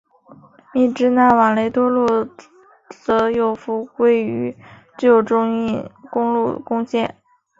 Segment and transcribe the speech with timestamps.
[0.73, 2.27] 密支那往雷多路段
[2.89, 4.57] 则又复归与
[4.97, 7.15] 旧中印公路共线。